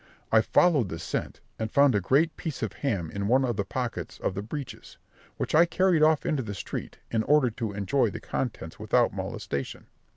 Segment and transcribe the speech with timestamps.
[0.31, 3.63] I followed the scent, and found a great piece of ham in one of the
[3.63, 4.97] pockets of the breeches,
[5.37, 9.85] which I carried off into the street, in order to enjoy the contents without molestation.